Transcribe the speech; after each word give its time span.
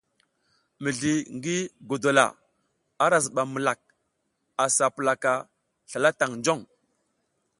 Mizli 0.83 1.13
ngi 1.35 1.57
godola 1.89 2.25
ara 3.05 3.17
zibam 3.25 3.49
milak 3.53 3.79
a 4.63 4.65
sa 4.75 4.85
pulaka 4.95 5.33
slala 5.89 6.09
tang 6.19 6.33
jong. 6.45 6.61